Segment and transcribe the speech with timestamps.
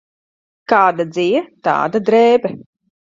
[0.71, 2.53] Kāda dzija, tāda drēbe.